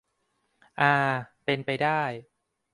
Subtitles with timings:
[0.81, 0.93] อา
[1.43, 2.01] เป็นไปได้